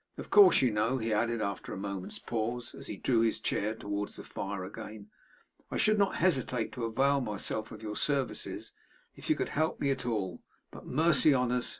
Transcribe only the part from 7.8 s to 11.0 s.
your services if you could help me at all; but